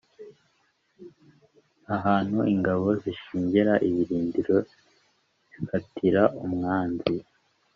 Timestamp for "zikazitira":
5.51-6.21